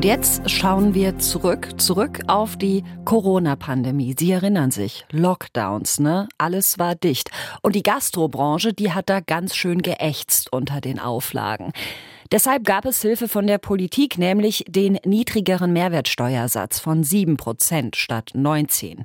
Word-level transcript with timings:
Und 0.00 0.06
jetzt 0.06 0.48
schauen 0.48 0.94
wir 0.94 1.18
zurück, 1.18 1.78
zurück 1.78 2.20
auf 2.26 2.56
die 2.56 2.84
Corona-Pandemie. 3.04 4.14
Sie 4.18 4.32
erinnern 4.32 4.70
sich, 4.70 5.04
Lockdowns, 5.10 6.00
ne? 6.00 6.26
Alles 6.38 6.78
war 6.78 6.94
dicht. 6.94 7.30
Und 7.60 7.74
die 7.74 7.82
Gastrobranche, 7.82 8.72
die 8.72 8.92
hat 8.92 9.10
da 9.10 9.20
ganz 9.20 9.54
schön 9.54 9.82
geächtzt 9.82 10.54
unter 10.54 10.80
den 10.80 11.00
Auflagen. 11.00 11.72
Deshalb 12.32 12.64
gab 12.64 12.86
es 12.86 13.02
Hilfe 13.02 13.28
von 13.28 13.46
der 13.46 13.58
Politik, 13.58 14.16
nämlich 14.16 14.64
den 14.66 14.98
niedrigeren 15.04 15.74
Mehrwertsteuersatz 15.74 16.80
von 16.80 17.04
7 17.04 17.36
Prozent 17.36 17.94
statt 17.94 18.30
19. 18.32 19.04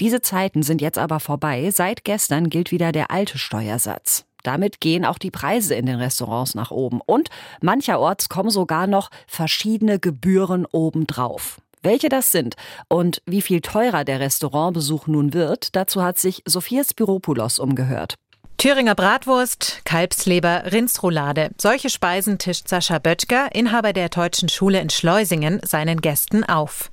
Diese 0.00 0.22
Zeiten 0.22 0.62
sind 0.62 0.80
jetzt 0.80 0.96
aber 0.96 1.20
vorbei. 1.20 1.70
Seit 1.70 2.02
gestern 2.02 2.48
gilt 2.48 2.70
wieder 2.70 2.92
der 2.92 3.10
alte 3.10 3.36
Steuersatz. 3.36 4.24
Damit 4.42 4.80
gehen 4.80 5.04
auch 5.04 5.18
die 5.18 5.30
Preise 5.30 5.74
in 5.74 5.86
den 5.86 5.96
Restaurants 5.96 6.54
nach 6.54 6.70
oben. 6.70 7.00
Und 7.04 7.28
mancherorts 7.60 8.28
kommen 8.28 8.50
sogar 8.50 8.86
noch 8.86 9.10
verschiedene 9.26 9.98
Gebühren 9.98 10.66
obendrauf. 10.66 11.60
Welche 11.82 12.10
das 12.10 12.30
sind 12.30 12.56
und 12.88 13.22
wie 13.24 13.40
viel 13.40 13.62
teurer 13.62 14.04
der 14.04 14.20
Restaurantbesuch 14.20 15.06
nun 15.06 15.32
wird, 15.32 15.74
dazu 15.76 16.02
hat 16.02 16.18
sich 16.18 16.42
Sophia 16.46 16.82
Spiropoulos 16.84 17.58
umgehört. 17.58 18.16
Thüringer 18.60 18.94
Bratwurst, 18.94 19.86
Kalbsleber, 19.86 20.64
Rindsroulade. 20.70 21.48
Solche 21.56 21.88
Speisen 21.88 22.36
tischt 22.36 22.68
Sascha 22.68 22.98
Böttger, 22.98 23.48
Inhaber 23.54 23.94
der 23.94 24.10
Deutschen 24.10 24.50
Schule 24.50 24.82
in 24.82 24.90
Schleusingen, 24.90 25.60
seinen 25.62 26.02
Gästen 26.02 26.44
auf. 26.44 26.90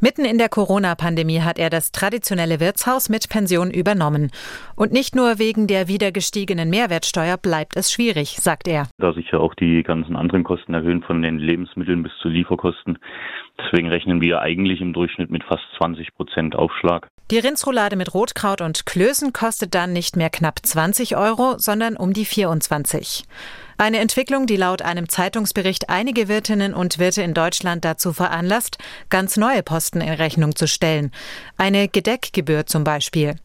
Mitten 0.00 0.24
in 0.24 0.38
der 0.38 0.48
Corona-Pandemie 0.48 1.42
hat 1.42 1.58
er 1.58 1.68
das 1.68 1.92
traditionelle 1.92 2.60
Wirtshaus 2.60 3.10
mit 3.10 3.28
Pension 3.28 3.70
übernommen. 3.70 4.30
Und 4.74 4.92
nicht 4.92 5.14
nur 5.14 5.38
wegen 5.38 5.66
der 5.66 5.86
wieder 5.86 6.12
gestiegenen 6.12 6.70
Mehrwertsteuer 6.70 7.36
bleibt 7.36 7.76
es 7.76 7.92
schwierig, 7.92 8.38
sagt 8.40 8.66
er. 8.66 8.88
Da 8.96 9.12
sich 9.12 9.30
ja 9.32 9.38
auch 9.38 9.54
die 9.54 9.82
ganzen 9.82 10.16
anderen 10.16 10.44
Kosten 10.44 10.72
erhöhen, 10.72 11.02
von 11.02 11.20
den 11.20 11.38
Lebensmitteln 11.38 12.02
bis 12.02 12.12
zu 12.22 12.28
Lieferkosten. 12.28 12.98
Deswegen 13.58 13.88
rechnen 13.88 14.22
wir 14.22 14.40
eigentlich 14.40 14.80
im 14.80 14.94
Durchschnitt 14.94 15.30
mit 15.30 15.44
fast 15.44 15.64
20 15.76 16.14
Prozent 16.14 16.56
Aufschlag. 16.56 17.08
Die 17.32 17.38
Rindsroulade 17.38 17.96
mit 17.96 18.12
Rotkraut 18.12 18.60
und 18.60 18.84
Klößen 18.84 19.32
kostet 19.32 19.74
dann 19.74 19.94
nicht 19.94 20.16
mehr 20.16 20.28
knapp 20.28 20.58
20 20.62 21.16
Euro, 21.16 21.54
sondern 21.56 21.96
um 21.96 22.12
die 22.12 22.26
24. 22.26 23.24
Eine 23.78 24.00
Entwicklung, 24.00 24.44
die 24.44 24.58
laut 24.58 24.82
einem 24.82 25.08
Zeitungsbericht 25.08 25.88
einige 25.88 26.28
Wirtinnen 26.28 26.74
und 26.74 26.98
Wirte 26.98 27.22
in 27.22 27.32
Deutschland 27.32 27.86
dazu 27.86 28.12
veranlasst, 28.12 28.76
ganz 29.08 29.38
neue 29.38 29.62
Posten 29.62 30.02
in 30.02 30.12
Rechnung 30.12 30.54
zu 30.56 30.68
stellen. 30.68 31.10
Eine 31.56 31.88
Gedeckgebühr 31.88 32.66
zum 32.66 32.84
Beispiel. 32.84 33.36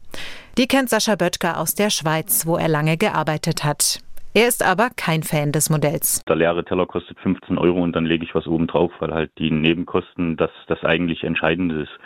Die 0.57 0.67
kennt 0.67 0.89
Sascha 0.89 1.15
Böttger 1.15 1.57
aus 1.57 1.73
der 1.73 1.89
Schweiz, 1.89 2.45
wo 2.45 2.57
er 2.57 2.67
lange 2.67 2.97
gearbeitet 2.97 3.63
hat. 3.63 4.01
Er 4.33 4.49
ist 4.49 4.65
aber 4.65 4.89
kein 4.97 5.23
Fan 5.23 5.53
des 5.53 5.69
Modells. 5.69 6.21
Der 6.27 6.35
leere 6.35 6.65
Teller 6.65 6.87
kostet 6.87 7.17
15 7.21 7.57
Euro 7.57 7.81
und 7.81 7.95
dann 7.95 8.05
lege 8.05 8.25
ich 8.25 8.35
was 8.35 8.47
oben 8.47 8.67
drauf, 8.67 8.91
weil 8.99 9.13
halt 9.13 9.31
die 9.37 9.49
Nebenkosten 9.49 10.35
das, 10.35 10.51
das 10.67 10.83
eigentlich 10.83 11.23
Entscheidende 11.23 11.83
ist. 11.83 11.99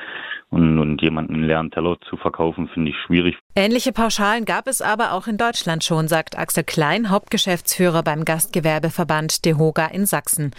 Und, 0.52 0.80
und 0.80 1.02
jemanden 1.02 1.36
einen 1.36 1.44
leeren 1.46 1.72
Teller 1.72 1.96
zu 2.10 2.18
verkaufen, 2.18 2.68
finde 2.74 2.92
ich 2.92 2.96
schwierig. 3.06 3.38
Ähnliche 3.56 3.94
Pauschalen 3.94 4.44
gab 4.44 4.68
es 4.68 4.82
aber 4.82 5.14
auch 5.14 5.28
in 5.28 5.38
Deutschland 5.38 5.82
schon, 5.84 6.10
sagt 6.10 6.38
Axel 6.38 6.66
Klein, 6.66 7.10
Hauptgeschäftsführer 7.10 8.04
beim 8.04 8.26
Gastgewerbeverband 8.26 9.46
DEHOGA 9.46 9.86
in 9.88 10.06
Sachsen. 10.06 10.52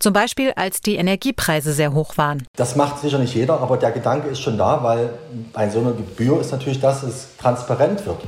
Zum 0.00 0.12
Beispiel, 0.12 0.52
als 0.56 0.80
die 0.80 0.96
Energiepreise 0.96 1.72
sehr 1.72 1.94
hoch 1.94 2.18
waren. 2.18 2.42
Das 2.56 2.74
macht 2.74 2.98
sicher 2.98 3.18
nicht 3.18 3.36
jeder, 3.36 3.60
aber 3.60 3.76
der 3.76 3.92
Gedanke 3.92 4.28
ist 4.28 4.40
schon 4.40 4.58
da, 4.58 4.82
weil 4.82 5.10
bei 5.52 5.68
so 5.68 5.78
einer 5.78 5.92
Gebühr 5.92 6.40
ist 6.40 6.50
natürlich, 6.50 6.80
dass 6.80 7.04
es 7.04 7.36
transparent 7.36 8.04
wird. 8.04 8.18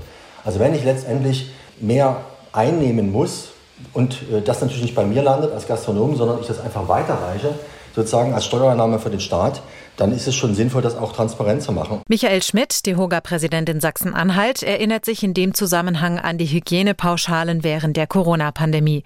Also 0.44 0.60
wenn 0.60 0.72
ich 0.72 0.84
letztendlich 0.84 1.50
mehr 1.80 2.25
einnehmen 2.53 3.10
muss 3.10 3.53
und 3.92 4.22
äh, 4.32 4.41
das 4.41 4.60
natürlich 4.60 4.82
nicht 4.82 4.94
bei 4.94 5.04
mir 5.04 5.22
landet 5.22 5.53
als 5.53 5.66
Gastronom, 5.66 6.16
sondern 6.16 6.41
ich 6.41 6.47
das 6.47 6.60
einfach 6.60 6.88
weiterreiche, 6.88 7.54
sozusagen 7.98 8.32
als 8.32 8.47
Steuereinnahme 8.47 8.98
für 8.98 9.10
den 9.10 9.20
Staat, 9.20 9.62
dann 9.97 10.12
ist 10.12 10.28
es 10.28 10.34
schon 10.34 10.54
sinnvoll, 10.54 10.82
das 10.82 10.97
auch 10.97 11.12
transparent 11.12 11.62
zu 11.62 11.72
machen. 11.72 12.03
Michael 12.09 12.42
Schmidt, 12.42 12.86
die 12.86 12.97
Hoga-Präsidentin 12.97 13.81
Sachsen-Anhalt, 13.81 14.62
erinnert 14.62 15.04
sich 15.04 15.22
in 15.25 15.34
dem 15.34 15.54
Zusammenhang 15.54 16.19
an 16.19 16.38
die 16.38 16.47
Hygienepauschalen 16.47 17.64
während 17.64 17.97
der 17.97 18.06
Corona-Pandemie. 18.06 19.03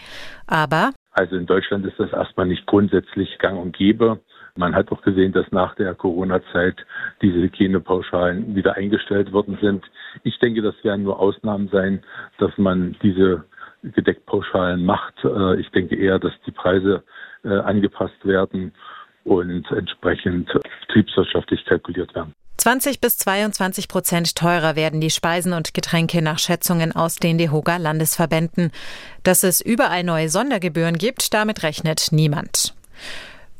Aber 0.46 0.90
also 1.12 1.36
in 1.36 1.46
Deutschland 1.46 1.84
ist 1.86 1.98
das 1.98 2.12
erstmal 2.12 2.46
nicht 2.46 2.66
grundsätzlich 2.66 3.38
gang 3.38 3.60
und 3.60 3.76
gäbe. 3.76 4.20
Man 4.56 4.74
hat 4.74 4.92
auch 4.92 5.02
gesehen, 5.02 5.32
dass 5.32 5.50
nach 5.50 5.74
der 5.76 5.94
Corona-Zeit 5.94 6.76
diese 7.22 7.38
Hygienepauschalen 7.38 8.54
wieder 8.54 8.76
eingestellt 8.76 9.32
worden 9.32 9.58
sind. 9.60 9.84
Ich 10.24 10.38
denke, 10.40 10.62
das 10.62 10.74
werden 10.82 11.04
nur 11.04 11.18
Ausnahmen 11.18 11.68
sein, 11.72 12.02
dass 12.38 12.50
man 12.58 12.96
diese 13.02 13.44
Gedeckpauschalen 13.82 14.84
macht. 14.84 15.14
Äh, 15.24 15.60
ich 15.60 15.70
denke 15.70 15.96
eher, 15.96 16.18
dass 16.18 16.32
die 16.46 16.52
Preise 16.52 17.02
äh, 17.44 17.48
angepasst 17.48 18.24
werden 18.24 18.72
und 19.24 19.70
entsprechend 19.70 20.50
betriebswirtschaftlich 20.86 21.64
kalkuliert 21.64 22.14
werden. 22.14 22.34
20 22.58 23.00
bis 23.00 23.18
22 23.18 23.88
Prozent 23.88 24.36
teurer 24.36 24.76
werden 24.76 25.00
die 25.00 25.10
Speisen 25.10 25.52
und 25.52 25.74
Getränke 25.74 26.22
nach 26.22 26.38
Schätzungen 26.38 26.94
aus 26.94 27.16
den 27.16 27.38
DEHOGA 27.38 27.78
Landesverbänden. 27.78 28.70
Dass 29.24 29.42
es 29.42 29.60
überall 29.60 30.04
neue 30.04 30.28
Sondergebühren 30.28 30.96
gibt, 30.96 31.34
damit 31.34 31.64
rechnet 31.64 32.08
niemand. 32.12 32.74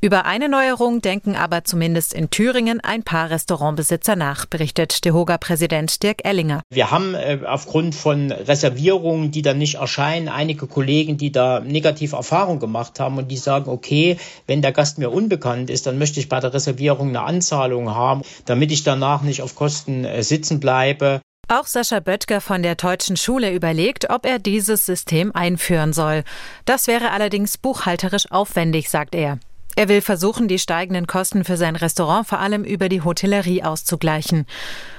Über 0.05 0.25
eine 0.25 0.49
Neuerung 0.49 1.01
denken 1.01 1.37
aber 1.37 1.63
zumindest 1.63 2.13
in 2.13 2.29
Thüringen 2.29 2.81
ein 2.81 3.05
paar 3.05 3.31
Restaurantbesitzer 3.31 4.17
nach, 4.17 4.47
berichtet 4.47 5.05
DeHoga-Präsident 5.05 6.03
Dirk 6.03 6.25
Ellinger. 6.25 6.63
Wir 6.71 6.91
haben 6.91 7.15
äh, 7.15 7.39
aufgrund 7.47 7.95
von 7.95 8.33
Reservierungen, 8.33 9.31
die 9.31 9.43
dann 9.43 9.59
nicht 9.59 9.77
erscheinen, 9.77 10.29
einige 10.29 10.67
Kollegen, 10.67 11.19
die 11.19 11.31
da 11.31 11.61
negative 11.61 12.17
Erfahrungen 12.17 12.59
gemacht 12.59 12.99
haben 12.99 13.17
und 13.17 13.31
die 13.31 13.37
sagen, 13.37 13.71
okay, 13.71 14.17
wenn 14.49 14.61
der 14.61 14.73
Gast 14.73 14.99
mir 14.99 15.13
unbekannt 15.13 15.71
ist, 15.71 15.87
dann 15.87 15.99
möchte 15.99 16.19
ich 16.19 16.29
bei 16.29 16.41
der 16.41 16.53
Reservierung 16.53 17.11
eine 17.11 17.23
Anzahlung 17.23 17.95
haben, 17.95 18.23
damit 18.45 18.73
ich 18.73 18.83
danach 18.83 19.23
nicht 19.23 19.41
auf 19.41 19.55
Kosten 19.55 20.05
äh, 20.05 20.25
sitzen 20.25 20.59
bleibe. 20.59 21.21
Auch 21.47 21.69
Sascha 21.69 22.01
Böttger 22.01 22.41
von 22.41 22.65
der 22.65 22.75
Deutschen 22.75 23.17
Schule 23.17 23.53
überlegt, 23.53 24.11
ob 24.11 24.27
er 24.27 24.41
dieses 24.41 24.84
System 24.84 25.31
einführen 25.33 25.93
soll. 25.93 26.25
Das 26.65 26.89
wäre 26.89 27.13
allerdings 27.13 27.57
buchhalterisch 27.57 28.29
aufwendig, 28.33 28.91
sagt 28.91 29.15
er. 29.15 29.39
Er 29.82 29.88
will 29.88 30.00
versuchen, 30.00 30.47
die 30.47 30.60
steigenden 30.60 31.09
Kosten 31.09 31.43
für 31.43 31.56
sein 31.56 31.75
Restaurant 31.75 32.28
vor 32.28 32.38
allem 32.38 32.62
über 32.62 32.88
die 32.88 33.03
Hotellerie 33.03 33.65
auszugleichen. 33.65 34.47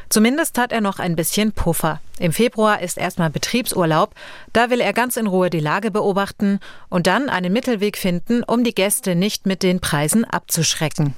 Zumindest 0.09 0.57
hat 0.57 0.73
er 0.73 0.81
noch 0.81 0.99
ein 0.99 1.15
bisschen 1.15 1.53
Puffer. 1.53 2.01
Im 2.19 2.33
Februar 2.33 2.81
ist 2.81 2.97
erstmal 2.97 3.29
Betriebsurlaub. 3.29 4.13
Da 4.51 4.69
will 4.69 4.81
er 4.81 4.91
ganz 4.91 5.15
in 5.15 5.27
Ruhe 5.27 5.49
die 5.49 5.61
Lage 5.61 5.89
beobachten 5.89 6.59
und 6.89 7.07
dann 7.07 7.29
einen 7.29 7.53
Mittelweg 7.53 7.97
finden, 7.97 8.43
um 8.43 8.65
die 8.65 8.75
Gäste 8.75 9.15
nicht 9.15 9.45
mit 9.45 9.63
den 9.63 9.79
Preisen 9.79 10.25
abzuschrecken. 10.25 11.15